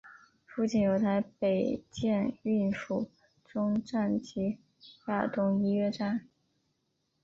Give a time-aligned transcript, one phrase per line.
[0.47, 3.11] 附近有台北捷运府
[3.45, 4.57] 中站及
[5.05, 6.27] 亚东医院站。